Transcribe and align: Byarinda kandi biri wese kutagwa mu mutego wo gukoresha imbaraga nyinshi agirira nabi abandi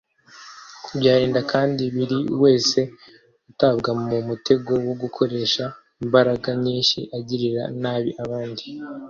Byarinda 0.99 1.41
kandi 1.51 1.83
biri 1.95 2.19
wese 2.41 2.79
kutagwa 3.45 3.91
mu 3.99 4.05
mutego 4.29 4.71
wo 4.87 4.93
gukoresha 5.01 5.63
imbaraga 6.03 6.49
nyinshi 6.63 6.99
agirira 7.17 7.63
nabi 7.81 8.11
abandi 8.23 8.63